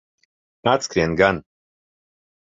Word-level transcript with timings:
Atskrien 0.71 1.13
gan. 1.19 1.43